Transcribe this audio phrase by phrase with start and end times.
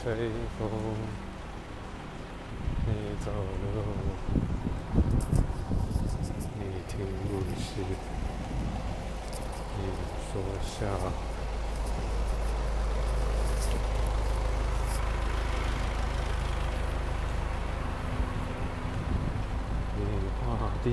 [0.00, 0.14] 吹
[0.56, 0.70] 风，
[2.86, 2.90] 你
[3.24, 3.82] 走路，
[6.54, 7.82] 你听故事，
[9.74, 9.78] 你
[10.30, 10.32] 说
[10.62, 10.86] 笑，
[19.96, 20.00] 你
[20.38, 20.46] 画
[20.84, 20.86] 地，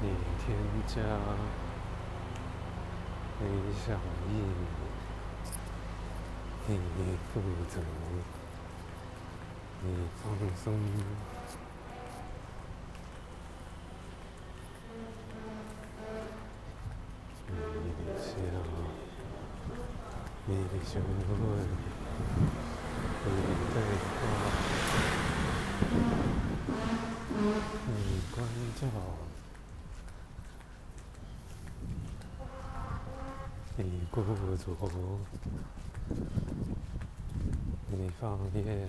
[0.00, 0.04] 你
[0.38, 0.56] 添
[0.86, 1.02] 加，
[3.40, 3.42] 你
[3.74, 3.98] 响
[4.30, 4.32] 应，
[6.68, 6.78] 你
[7.34, 7.80] 负责，
[9.82, 9.86] 你
[10.22, 10.22] 放
[10.54, 10.86] 松，你
[18.16, 18.24] 笑，
[20.46, 20.50] 你
[20.84, 21.42] 询问，
[23.24, 23.26] 你
[23.72, 23.76] 对
[24.06, 24.22] 话，
[27.88, 27.90] 你
[28.32, 28.36] 关
[28.76, 28.80] 照，
[33.76, 33.80] 你
[34.12, 34.78] 孤独，
[37.94, 38.88] 你放烟，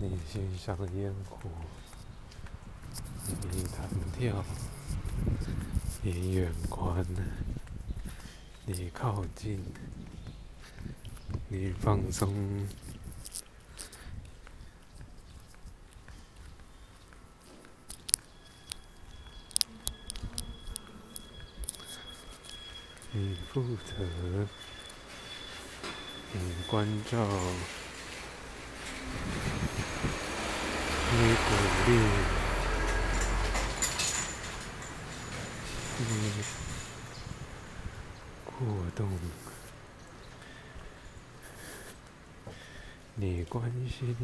[0.00, 1.48] 你欣赏烟火，
[3.52, 4.44] 你弹跳，
[6.02, 7.06] 你远观，
[8.66, 9.64] 你靠近，
[11.48, 12.66] 你放松，
[23.12, 23.94] 你负责，
[26.30, 27.16] 你关照，
[31.10, 31.48] 你鼓
[31.86, 31.90] 励，
[35.98, 36.04] 你
[38.44, 38.56] 过
[38.94, 39.08] 动，
[43.14, 44.14] 你关心，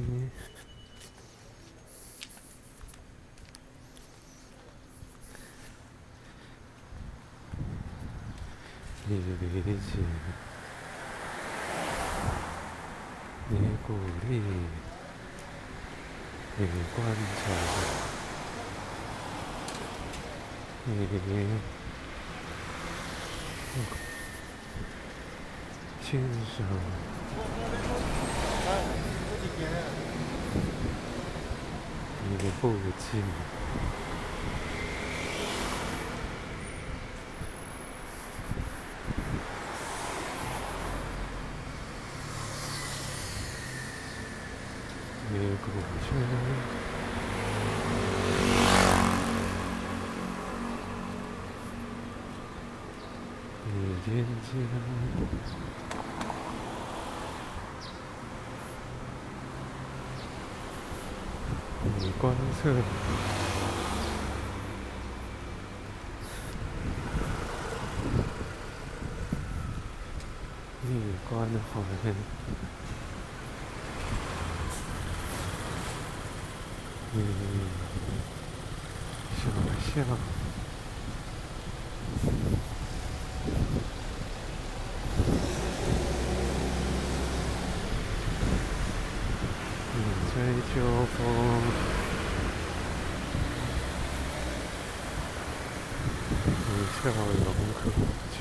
[9.07, 9.23] 你理
[9.63, 9.99] 解，
[13.51, 13.93] 你鼓
[14.27, 14.41] 励，
[16.57, 17.07] 你观
[17.37, 17.43] 察，
[20.87, 21.07] 你
[26.03, 26.09] 欣
[26.57, 26.67] 赏，
[32.31, 32.31] 你
[32.61, 33.23] 不进，
[45.37, 45.67] 你鼓
[45.99, 46.15] 吹。
[53.67, 53.73] 你
[54.05, 54.53] 坚强，
[61.99, 62.23] 你观
[62.63, 62.71] 测，
[70.83, 70.89] 你
[71.29, 71.33] 关
[71.73, 71.75] 怀，
[77.17, 77.21] 你
[79.37, 79.45] 想
[79.95, 80.19] 象。
[89.97, 89.99] 你
[90.33, 90.35] 追
[90.75, 90.77] 秋
[91.15, 91.17] 风，
[96.67, 97.81] 你笑容可
[98.33, 98.37] 掬，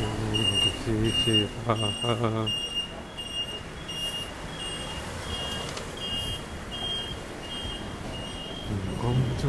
[0.80, 1.24] 嘻嘻
[1.66, 1.76] 哈哈，
[8.70, 9.02] 你工
[9.38, 9.42] 作。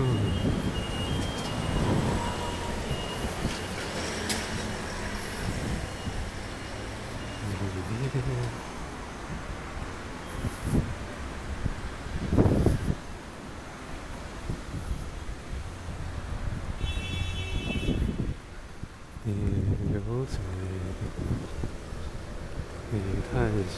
[19.26, 19.34] 你
[19.92, 20.34] 流水，
[22.92, 22.96] 你
[23.32, 23.32] 叹
[23.70, 23.78] 息，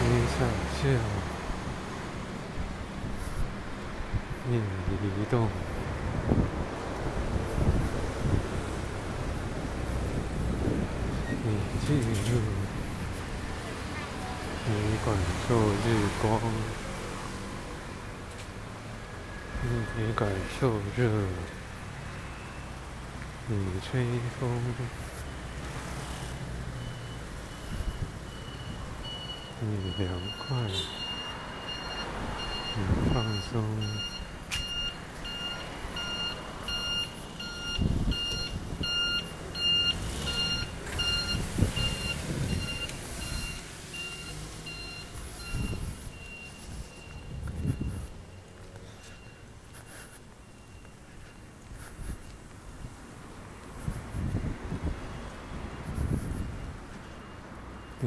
[0.00, 0.02] 你
[0.32, 0.38] 想
[0.80, 0.84] 象，
[4.48, 5.34] 你移动。
[11.44, 11.48] 你
[11.86, 12.30] 进入，
[14.68, 14.72] 你
[15.04, 15.14] 感
[15.48, 15.86] 受日
[16.20, 16.40] 光，
[19.96, 20.28] 你感
[20.58, 21.08] 受热，
[23.46, 24.04] 你吹
[24.40, 24.50] 风，
[29.60, 29.64] 你
[29.98, 30.10] 凉
[30.48, 30.48] 快，
[32.74, 32.78] 你
[33.14, 33.22] 放
[33.52, 34.15] 松。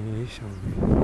[0.01, 0.98] 你想。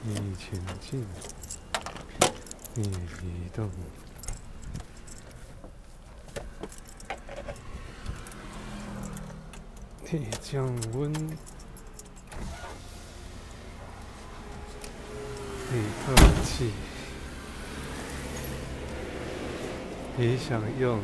[0.00, 1.06] 你前进，
[2.74, 2.82] 你
[3.22, 3.70] 移动，
[10.10, 11.12] 你降温，
[15.70, 16.72] 你透气，
[20.16, 20.98] 你享用。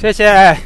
[0.00, 0.56] 谢谢。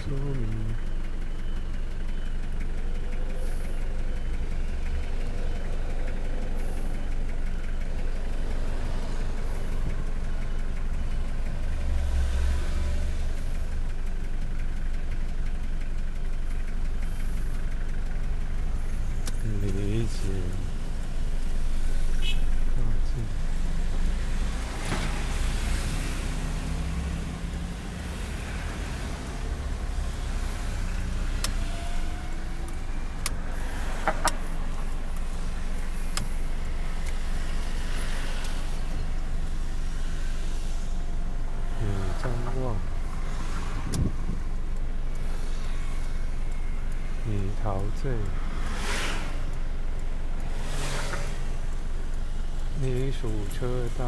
[0.04, 0.48] 你说明，
[19.62, 20.18] 理解。
[47.64, 47.71] 陶
[52.84, 54.06] 你数车道，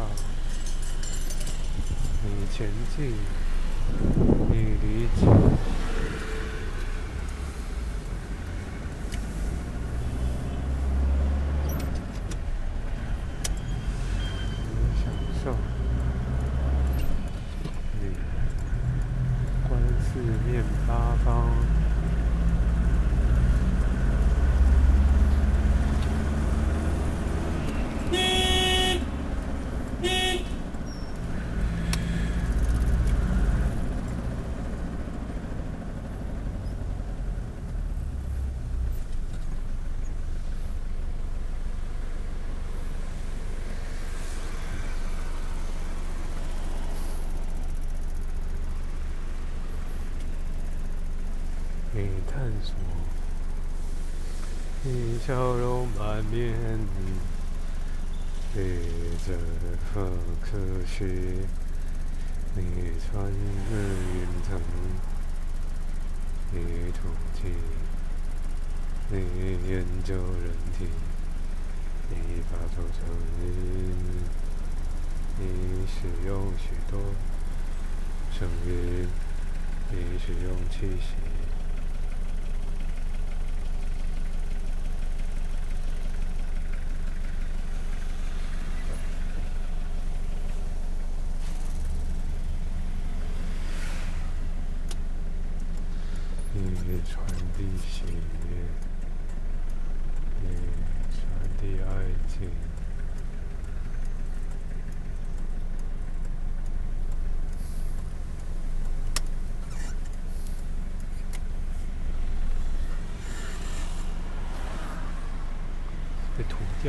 [2.24, 3.14] 你前进，
[4.50, 5.26] 你离去，
[14.70, 15.04] 你享
[15.44, 15.54] 受，
[18.00, 18.02] 你
[19.68, 20.92] 观四面八
[21.24, 21.24] 方。
[51.96, 52.43] 你探
[54.86, 56.52] 你笑容满面，
[58.54, 58.60] 背
[59.26, 59.32] 着
[59.94, 60.10] 和
[60.42, 61.06] 科学，
[62.54, 62.62] 你
[63.00, 63.76] 穿越
[64.12, 64.60] 云层，
[66.52, 67.40] 你统计，
[69.08, 69.14] 你
[69.68, 70.86] 研究人体，
[72.10, 72.14] 你
[72.50, 73.00] 发出声
[73.40, 73.44] 音，
[75.38, 75.42] 你
[75.86, 75.96] 使
[76.26, 77.00] 用许多
[78.38, 79.08] 声音，
[79.90, 81.43] 你使用气息。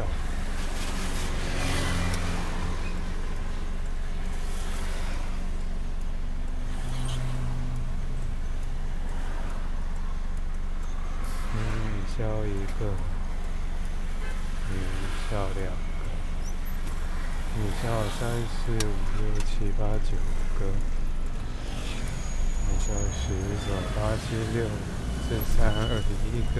[0.05, 0.12] 掉了。
[11.53, 11.59] 女
[12.17, 12.81] 校一个，
[14.69, 14.74] 女
[15.29, 16.03] 校两个，
[17.57, 17.83] 女校
[18.19, 20.09] 三四五六七八九
[20.57, 20.62] 个，
[22.67, 23.24] 女校十
[23.65, 24.57] 九八七六
[25.27, 25.79] 四三二
[26.31, 26.57] 一个。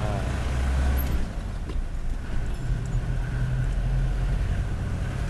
[0.00, 0.04] 哎，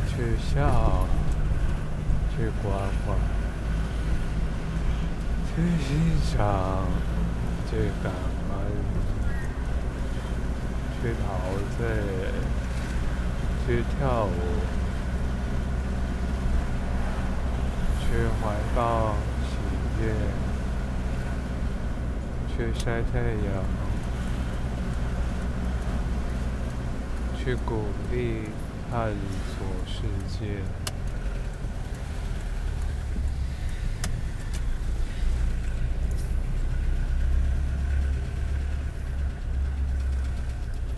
[0.09, 0.59] 去笑，
[2.37, 2.65] 去关
[3.07, 3.09] 怀。
[5.57, 6.89] 去欣赏，
[7.71, 8.13] 去感
[8.51, 8.53] 恩，
[11.01, 11.25] 去陶
[11.79, 11.87] 醉，
[13.65, 14.29] 去跳舞，
[18.01, 18.05] 去
[18.43, 18.43] 怀
[18.75, 19.15] 抱
[19.49, 19.53] 喜
[20.03, 20.03] 悦，
[22.57, 23.63] 去晒太阳，
[27.39, 28.51] 去鼓励
[28.91, 29.13] 探
[29.57, 30.03] 索世
[30.37, 30.84] 界。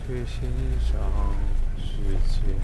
[0.07, 0.49] 去欣
[0.81, 1.35] 赏
[1.77, 2.55] 世界。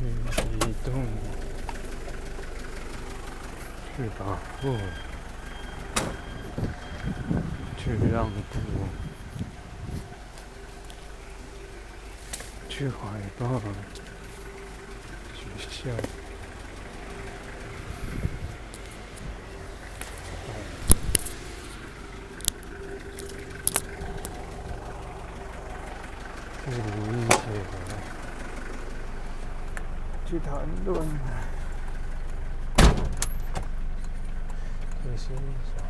[0.00, 1.04] 去移动，
[3.94, 4.08] 去
[4.62, 4.76] 保护，
[7.78, 8.58] 去让步，
[12.68, 12.94] 去怀
[13.38, 13.58] 抱，
[15.34, 15.40] 去
[15.70, 15.90] 笑。
[26.66, 26.76] 去理
[27.28, 27.34] 解。
[30.26, 30.50] 去谈
[30.84, 30.98] 论，
[35.30, 35.89] 去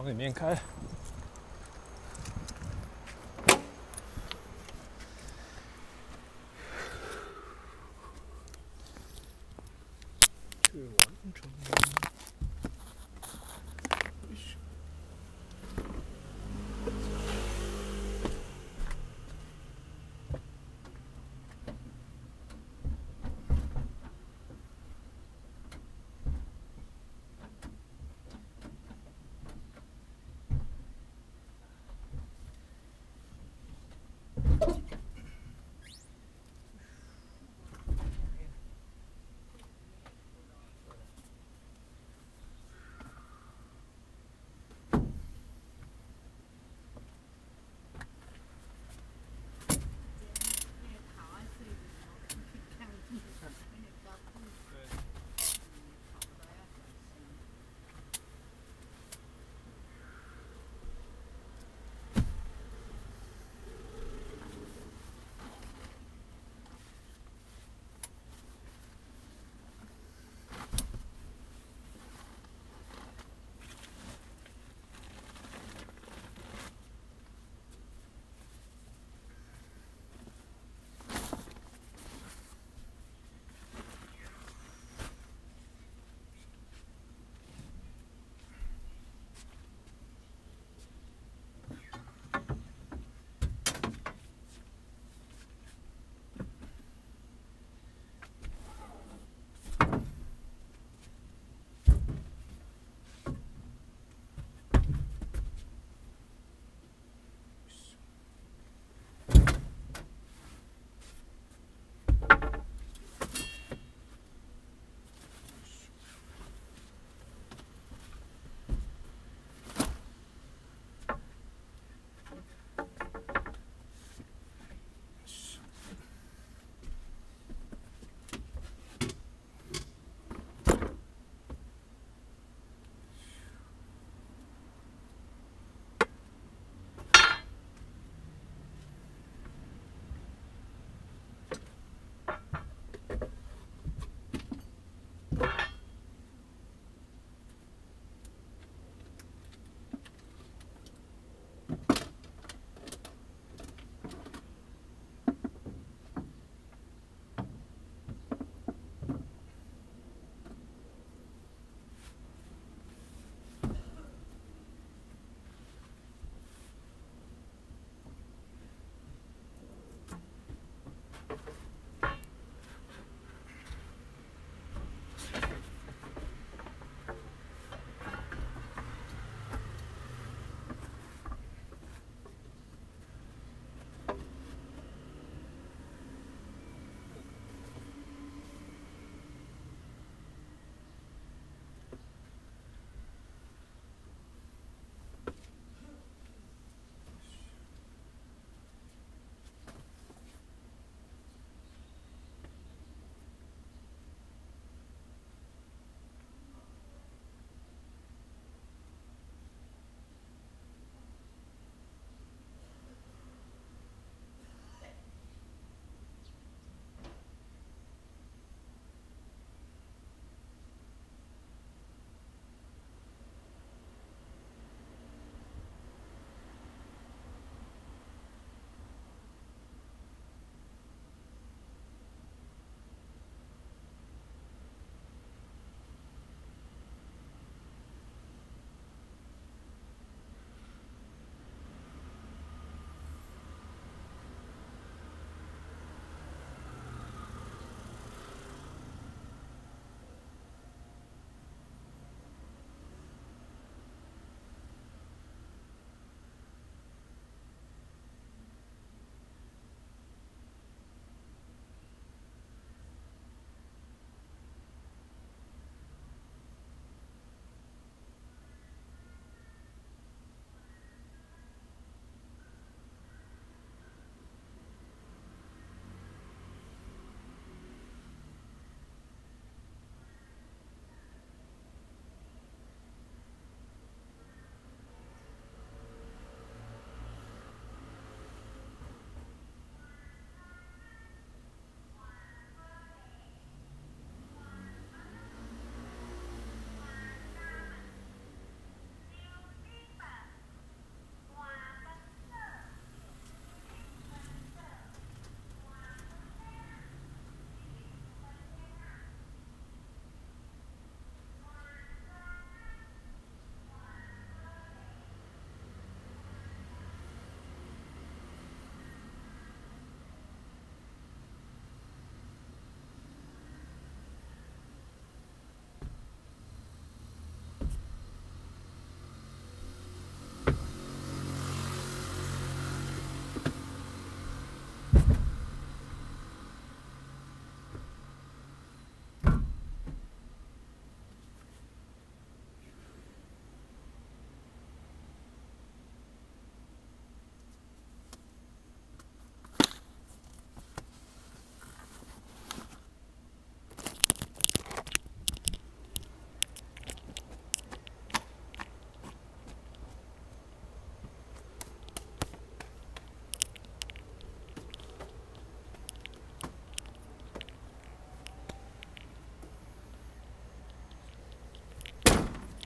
[0.00, 0.10] 往。
[0.10, 0.56] 里面开。